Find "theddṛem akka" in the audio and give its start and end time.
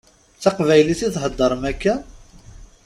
1.15-1.95